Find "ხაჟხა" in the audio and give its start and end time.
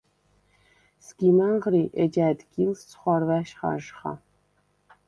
3.59-4.13